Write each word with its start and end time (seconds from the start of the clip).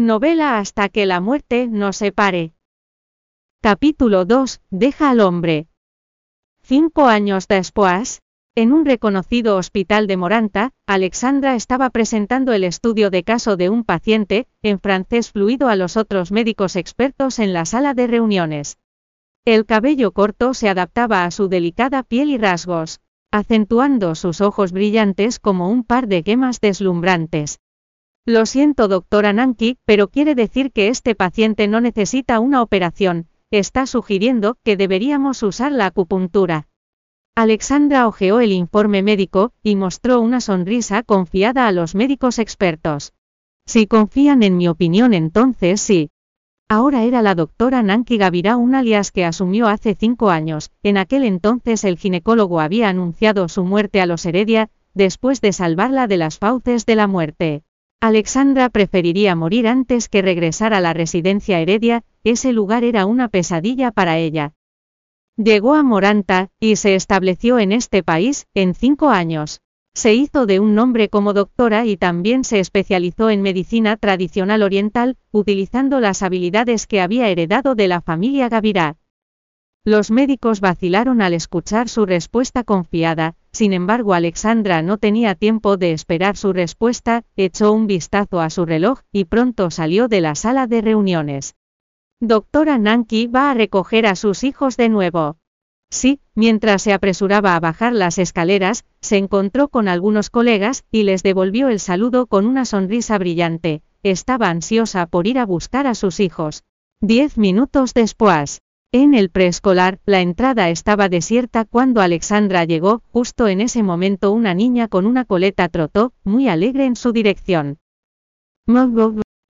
Novela 0.00 0.60
hasta 0.60 0.88
que 0.88 1.06
la 1.06 1.20
muerte 1.20 1.66
nos 1.66 1.96
separe. 1.96 2.52
Capítulo 3.60 4.24
2. 4.24 4.60
Deja 4.70 5.10
al 5.10 5.18
hombre. 5.18 5.66
Cinco 6.62 7.06
años 7.06 7.48
después, 7.48 8.22
en 8.54 8.72
un 8.72 8.84
reconocido 8.84 9.56
hospital 9.56 10.06
de 10.06 10.16
Moranta, 10.16 10.72
Alexandra 10.86 11.56
estaba 11.56 11.90
presentando 11.90 12.52
el 12.52 12.62
estudio 12.62 13.10
de 13.10 13.24
caso 13.24 13.56
de 13.56 13.70
un 13.70 13.82
paciente, 13.82 14.46
en 14.62 14.78
francés 14.78 15.32
fluido 15.32 15.66
a 15.66 15.74
los 15.74 15.96
otros 15.96 16.30
médicos 16.30 16.76
expertos 16.76 17.40
en 17.40 17.52
la 17.52 17.64
sala 17.64 17.92
de 17.92 18.06
reuniones. 18.06 18.78
El 19.44 19.66
cabello 19.66 20.12
corto 20.12 20.54
se 20.54 20.68
adaptaba 20.68 21.24
a 21.24 21.32
su 21.32 21.48
delicada 21.48 22.04
piel 22.04 22.30
y 22.30 22.38
rasgos, 22.38 23.00
acentuando 23.32 24.14
sus 24.14 24.42
ojos 24.42 24.70
brillantes 24.70 25.40
como 25.40 25.68
un 25.68 25.82
par 25.82 26.06
de 26.06 26.22
gemas 26.22 26.60
deslumbrantes. 26.60 27.58
Lo 28.28 28.44
siento, 28.44 28.88
doctora 28.88 29.32
Nanki, 29.32 29.78
pero 29.86 30.08
quiere 30.08 30.34
decir 30.34 30.70
que 30.70 30.88
este 30.88 31.14
paciente 31.14 31.66
no 31.66 31.80
necesita 31.80 32.40
una 32.40 32.60
operación, 32.60 33.26
está 33.50 33.86
sugiriendo 33.86 34.58
que 34.62 34.76
deberíamos 34.76 35.42
usar 35.42 35.72
la 35.72 35.86
acupuntura. 35.86 36.68
Alexandra 37.34 38.06
hojeó 38.06 38.40
el 38.40 38.52
informe 38.52 39.02
médico 39.02 39.54
y 39.62 39.76
mostró 39.76 40.20
una 40.20 40.42
sonrisa 40.42 41.02
confiada 41.04 41.66
a 41.66 41.72
los 41.72 41.94
médicos 41.94 42.38
expertos. 42.38 43.14
Si 43.64 43.86
confían 43.86 44.42
en 44.42 44.58
mi 44.58 44.68
opinión, 44.68 45.14
entonces 45.14 45.80
sí. 45.80 46.10
Ahora 46.68 47.04
era 47.04 47.22
la 47.22 47.34
doctora 47.34 47.82
Nanki 47.82 48.18
Gavirá, 48.18 48.58
un 48.58 48.74
alias 48.74 49.10
que 49.10 49.24
asumió 49.24 49.68
hace 49.68 49.94
cinco 49.98 50.28
años. 50.28 50.70
En 50.82 50.98
aquel 50.98 51.24
entonces 51.24 51.82
el 51.82 51.96
ginecólogo 51.96 52.60
había 52.60 52.90
anunciado 52.90 53.48
su 53.48 53.64
muerte 53.64 54.02
a 54.02 54.06
los 54.06 54.26
Heredia, 54.26 54.68
después 54.92 55.40
de 55.40 55.54
salvarla 55.54 56.06
de 56.08 56.18
las 56.18 56.38
fauces 56.38 56.84
de 56.84 56.94
la 56.94 57.06
muerte. 57.06 57.62
Alexandra 58.00 58.68
preferiría 58.68 59.34
morir 59.34 59.66
antes 59.66 60.08
que 60.08 60.22
regresar 60.22 60.72
a 60.72 60.80
la 60.80 60.92
residencia 60.92 61.58
Heredia, 61.58 62.04
ese 62.22 62.52
lugar 62.52 62.84
era 62.84 63.06
una 63.06 63.28
pesadilla 63.28 63.90
para 63.90 64.18
ella. 64.18 64.54
Llegó 65.36 65.74
a 65.74 65.82
Moranta, 65.82 66.50
y 66.60 66.76
se 66.76 66.94
estableció 66.94 67.58
en 67.58 67.72
este 67.72 68.04
país, 68.04 68.46
en 68.54 68.74
cinco 68.74 69.08
años. 69.08 69.62
Se 69.94 70.14
hizo 70.14 70.46
de 70.46 70.60
un 70.60 70.76
nombre 70.76 71.08
como 71.08 71.32
doctora 71.32 71.86
y 71.86 71.96
también 71.96 72.44
se 72.44 72.60
especializó 72.60 73.30
en 73.30 73.42
medicina 73.42 73.96
tradicional 73.96 74.62
oriental, 74.62 75.16
utilizando 75.32 75.98
las 75.98 76.22
habilidades 76.22 76.86
que 76.86 77.00
había 77.00 77.28
heredado 77.28 77.74
de 77.74 77.88
la 77.88 78.00
familia 78.00 78.48
Gavirá. 78.48 78.96
Los 79.84 80.12
médicos 80.12 80.60
vacilaron 80.60 81.20
al 81.20 81.34
escuchar 81.34 81.88
su 81.88 82.06
respuesta 82.06 82.62
confiada, 82.62 83.34
sin 83.58 83.72
embargo 83.72 84.14
Alexandra 84.14 84.82
no 84.82 84.98
tenía 84.98 85.34
tiempo 85.34 85.76
de 85.76 85.90
esperar 85.90 86.36
su 86.36 86.52
respuesta, 86.52 87.24
echó 87.34 87.72
un 87.72 87.88
vistazo 87.88 88.40
a 88.40 88.50
su 88.50 88.64
reloj 88.64 89.00
y 89.10 89.24
pronto 89.24 89.72
salió 89.72 90.06
de 90.06 90.20
la 90.20 90.36
sala 90.36 90.68
de 90.68 90.80
reuniones. 90.80 91.56
Doctora 92.20 92.78
Nanki 92.78 93.26
va 93.26 93.50
a 93.50 93.54
recoger 93.54 94.06
a 94.06 94.14
sus 94.14 94.44
hijos 94.44 94.76
de 94.76 94.88
nuevo. 94.88 95.38
Sí, 95.90 96.20
mientras 96.36 96.82
se 96.82 96.92
apresuraba 96.92 97.56
a 97.56 97.60
bajar 97.60 97.94
las 97.94 98.18
escaleras, 98.18 98.84
se 99.00 99.16
encontró 99.16 99.66
con 99.66 99.88
algunos 99.88 100.30
colegas 100.30 100.84
y 100.92 101.02
les 101.02 101.24
devolvió 101.24 101.68
el 101.68 101.80
saludo 101.80 102.28
con 102.28 102.46
una 102.46 102.64
sonrisa 102.64 103.18
brillante. 103.18 103.82
Estaba 104.04 104.50
ansiosa 104.50 105.06
por 105.06 105.26
ir 105.26 105.36
a 105.36 105.46
buscar 105.46 105.88
a 105.88 105.96
sus 105.96 106.20
hijos. 106.20 106.62
Diez 107.00 107.36
minutos 107.36 107.92
después. 107.92 108.60
En 108.90 109.12
el 109.12 109.28
preescolar, 109.28 109.98
la 110.06 110.22
entrada 110.22 110.70
estaba 110.70 111.10
desierta 111.10 111.66
cuando 111.66 112.00
Alexandra 112.00 112.64
llegó, 112.64 113.02
justo 113.12 113.46
en 113.46 113.60
ese 113.60 113.82
momento 113.82 114.32
una 114.32 114.54
niña 114.54 114.88
con 114.88 115.04
una 115.04 115.26
coleta 115.26 115.68
trotó, 115.68 116.14
muy 116.24 116.48
alegre 116.48 116.86
en 116.86 116.96
su 116.96 117.12
dirección. 117.12 117.76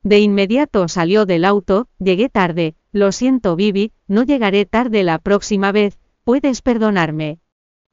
De 0.02 0.18
inmediato 0.18 0.88
salió 0.88 1.24
del 1.24 1.44
auto, 1.44 1.86
llegué 2.00 2.28
tarde, 2.28 2.74
lo 2.90 3.12
siento 3.12 3.54
Vivi, 3.54 3.92
no 4.08 4.24
llegaré 4.24 4.66
tarde 4.66 5.04
la 5.04 5.20
próxima 5.20 5.70
vez, 5.70 6.00
puedes 6.24 6.60
perdonarme. 6.60 7.38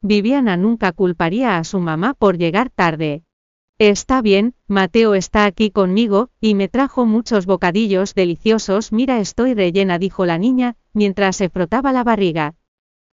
Viviana 0.01 0.57
nunca 0.57 0.93
culparía 0.93 1.57
a 1.57 1.63
su 1.63 1.79
mamá 1.79 2.15
por 2.15 2.39
llegar 2.39 2.71
tarde. 2.71 3.24
Está 3.77 4.21
bien, 4.21 4.53
Mateo 4.67 5.15
está 5.15 5.43
aquí 5.43 5.69
conmigo, 5.69 6.29
y 6.39 6.55
me 6.55 6.69
trajo 6.69 7.05
muchos 7.05 7.45
bocadillos 7.45 8.15
deliciosos. 8.15 8.93
Mira, 8.93 9.19
estoy 9.19 9.53
rellena, 9.53 9.99
dijo 9.99 10.25
la 10.25 10.37
niña, 10.37 10.77
mientras 10.93 11.35
se 11.35 11.49
frotaba 11.49 11.91
la 11.91 12.05
barriga. 12.05 12.55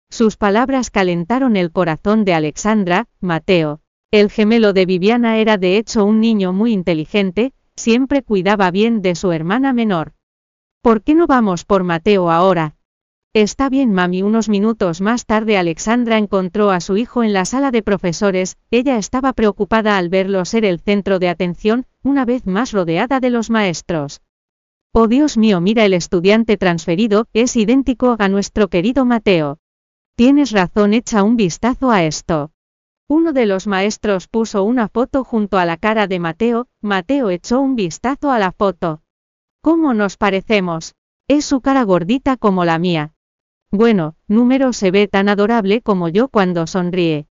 Sus 0.08 0.36
palabras 0.36 0.90
calentaron 0.90 1.56
el 1.56 1.72
corazón 1.72 2.24
de 2.24 2.34
Alexandra, 2.34 3.08
Mateo. 3.20 3.80
El 4.12 4.30
gemelo 4.30 4.72
de 4.72 4.86
Viviana 4.86 5.38
era 5.38 5.56
de 5.56 5.78
hecho 5.78 6.04
un 6.04 6.20
niño 6.20 6.52
muy 6.52 6.72
inteligente, 6.72 7.54
siempre 7.74 8.22
cuidaba 8.22 8.70
bien 8.70 9.02
de 9.02 9.16
su 9.16 9.32
hermana 9.32 9.72
menor. 9.72 10.12
¿Por 10.80 11.02
qué 11.02 11.16
no 11.16 11.26
vamos 11.26 11.64
por 11.64 11.82
Mateo 11.82 12.30
ahora? 12.30 12.76
Está 13.34 13.70
bien, 13.70 13.94
mami. 13.94 14.20
Unos 14.22 14.50
minutos 14.50 15.00
más 15.00 15.24
tarde 15.24 15.56
Alexandra 15.56 16.18
encontró 16.18 16.70
a 16.70 16.80
su 16.80 16.98
hijo 16.98 17.22
en 17.22 17.32
la 17.32 17.46
sala 17.46 17.70
de 17.70 17.82
profesores, 17.82 18.58
ella 18.70 18.98
estaba 18.98 19.32
preocupada 19.32 19.96
al 19.96 20.10
verlo 20.10 20.44
ser 20.44 20.66
el 20.66 20.80
centro 20.80 21.18
de 21.18 21.30
atención, 21.30 21.86
una 22.02 22.26
vez 22.26 22.46
más 22.46 22.72
rodeada 22.72 23.20
de 23.20 23.30
los 23.30 23.48
maestros. 23.48 24.20
Oh 24.92 25.08
Dios 25.08 25.38
mío, 25.38 25.62
mira 25.62 25.86
el 25.86 25.94
estudiante 25.94 26.58
transferido, 26.58 27.26
es 27.32 27.56
idéntico 27.56 28.16
a 28.18 28.28
nuestro 28.28 28.68
querido 28.68 29.06
Mateo. 29.06 29.56
Tienes 30.14 30.50
razón, 30.50 30.92
echa 30.92 31.22
un 31.22 31.36
vistazo 31.36 31.90
a 31.90 32.04
esto. 32.04 32.50
Uno 33.08 33.32
de 33.32 33.46
los 33.46 33.66
maestros 33.66 34.28
puso 34.28 34.62
una 34.62 34.88
foto 34.88 35.24
junto 35.24 35.56
a 35.56 35.64
la 35.64 35.78
cara 35.78 36.06
de 36.06 36.18
Mateo, 36.18 36.68
Mateo 36.82 37.30
echó 37.30 37.62
un 37.62 37.76
vistazo 37.76 38.30
a 38.30 38.38
la 38.38 38.52
foto. 38.52 39.00
¿Cómo 39.62 39.94
nos 39.94 40.18
parecemos? 40.18 40.96
Es 41.28 41.46
su 41.46 41.62
cara 41.62 41.82
gordita 41.84 42.36
como 42.36 42.66
la 42.66 42.78
mía. 42.78 43.14
Bueno, 43.74 44.16
número 44.28 44.74
se 44.74 44.90
ve 44.90 45.08
tan 45.08 45.30
adorable 45.30 45.80
como 45.80 46.10
yo 46.10 46.28
cuando 46.28 46.66
sonríe. 46.66 47.26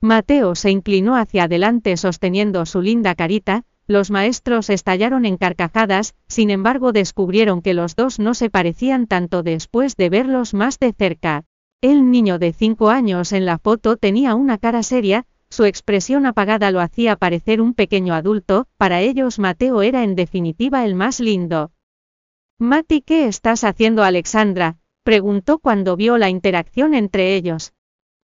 Mateo 0.00 0.54
se 0.54 0.70
inclinó 0.70 1.16
hacia 1.16 1.44
adelante 1.44 1.96
sosteniendo 1.96 2.64
su 2.64 2.80
linda 2.80 3.16
carita, 3.16 3.64
los 3.88 4.12
maestros 4.12 4.70
estallaron 4.70 5.26
en 5.26 5.36
carcajadas, 5.36 6.14
sin 6.28 6.50
embargo 6.50 6.92
descubrieron 6.92 7.60
que 7.60 7.74
los 7.74 7.96
dos 7.96 8.20
no 8.20 8.34
se 8.34 8.50
parecían 8.50 9.08
tanto 9.08 9.42
después 9.42 9.96
de 9.96 10.10
verlos 10.10 10.54
más 10.54 10.78
de 10.78 10.92
cerca. 10.92 11.42
El 11.80 12.12
niño 12.12 12.38
de 12.38 12.52
cinco 12.52 12.90
años 12.90 13.32
en 13.32 13.44
la 13.44 13.58
foto 13.58 13.96
tenía 13.96 14.36
una 14.36 14.58
cara 14.58 14.84
seria, 14.84 15.26
su 15.48 15.64
expresión 15.64 16.24
apagada 16.24 16.70
lo 16.70 16.80
hacía 16.80 17.16
parecer 17.16 17.60
un 17.60 17.74
pequeño 17.74 18.14
adulto, 18.14 18.68
para 18.76 19.00
ellos 19.00 19.40
Mateo 19.40 19.82
era 19.82 20.04
en 20.04 20.14
definitiva 20.14 20.84
el 20.84 20.94
más 20.94 21.18
lindo. 21.18 21.72
Mati, 22.60 23.00
¿qué 23.00 23.26
estás 23.26 23.64
haciendo 23.64 24.04
Alexandra? 24.04 24.79
Preguntó 25.02 25.58
cuando 25.58 25.96
vio 25.96 26.18
la 26.18 26.28
interacción 26.28 26.94
entre 26.94 27.34
ellos. 27.34 27.72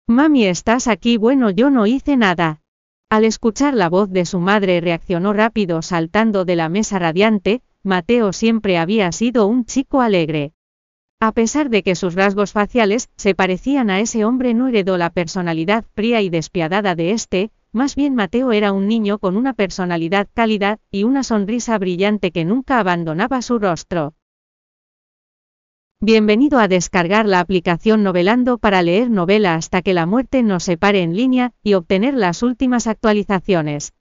Mami, 0.07 0.47
¿estás 0.47 0.89
aquí? 0.89 1.17
Bueno, 1.17 1.51
yo 1.51 1.71
no 1.71 1.87
hice 1.87 2.17
nada. 2.17 2.61
Al 3.09 3.25
escuchar 3.25 3.75
la 3.75 3.89
voz 3.89 4.11
de 4.11 4.25
su 4.25 4.41
madre 4.41 4.81
reaccionó 4.81 5.33
rápido 5.33 5.83
saltando 5.83 6.45
de 6.45 6.57
la 6.57 6.69
mesa 6.69 6.99
radiante, 6.99 7.63
Mateo 7.83 8.33
siempre 8.33 8.79
había 8.79 9.11
sido 9.13 9.47
un 9.47 9.65
chico 9.65 10.01
alegre. 10.01 10.53
A 11.21 11.33
pesar 11.33 11.71
de 11.71 11.83
que 11.83 11.95
sus 11.95 12.15
rasgos 12.15 12.53
faciales 12.53 13.09
se 13.17 13.35
parecían 13.35 13.91
a 13.91 14.01
ese 14.01 14.25
hombre 14.25 14.55
no 14.55 14.69
heredó 14.69 14.99
la 14.99 15.11
personalidad 15.11 15.85
fría 15.95 16.21
y 16.21 16.29
despiadada 16.29 16.95
de 16.95 17.13
este, 17.13 17.53
más 17.73 17.95
bien 17.95 18.15
Mateo 18.15 18.53
era 18.53 18.73
un 18.73 18.87
niño 18.87 19.19
con 19.19 19.37
una 19.37 19.55
personalidad 19.55 20.29
cálida 20.35 20.79
y 20.91 21.05
una 21.05 21.23
sonrisa 21.23 21.79
brillante 21.79 22.33
que 22.33 22.45
nunca 22.45 22.81
abandonaba 22.81 23.41
su 23.41 23.59
rostro. 23.59 24.15
Bienvenido 26.07 26.61
a 26.61 26.69
descargar 26.69 27.27
la 27.27 27.41
aplicación 27.41 28.05
Novelando 28.05 28.59
para 28.59 28.81
leer 28.81 29.11
novela 29.11 29.57
hasta 29.57 29.83
que 29.83 29.93
la 29.93 30.07
muerte 30.07 30.45
nos 30.45 30.63
separe 30.63 31.03
en 31.03 31.17
línea 31.17 31.51
y 31.65 31.75
obtener 31.75 32.15
las 32.15 32.45
últimas 32.45 32.87
actualizaciones. 32.87 33.93